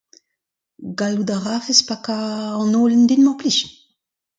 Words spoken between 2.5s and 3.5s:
an holen din mar